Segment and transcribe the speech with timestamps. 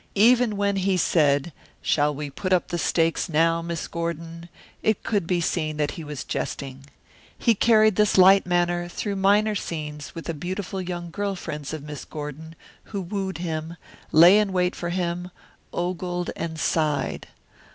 [0.15, 4.49] Even when he said, "Shall we put up the stakes now, Miss Gordon?"
[4.81, 6.87] it could be seen that he was jesting.
[7.37, 11.83] He carried this light manner through minor scenes with the beautiful young girl friends of
[11.83, 13.77] Miss Gordon who wooed him,
[14.11, 15.29] lay in wait for him,
[15.71, 17.27] ogled and sighed.